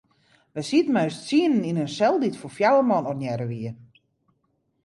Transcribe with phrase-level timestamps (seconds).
[0.53, 3.71] Wy sieten mei ús tsienen yn in sel dy't foar fjouwer man ornearre wie.